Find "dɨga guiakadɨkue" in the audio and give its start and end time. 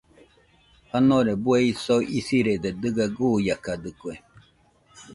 2.81-4.13